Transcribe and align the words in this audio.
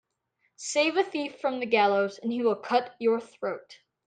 Save 0.55 0.97
a 0.97 1.03
thief 1.03 1.39
from 1.39 1.59
the 1.59 1.67
gallows 1.67 2.17
and 2.17 2.31
he 2.31 2.41
will 2.41 2.55
cut 2.55 2.95
your 2.97 3.19
throat. 3.21 3.77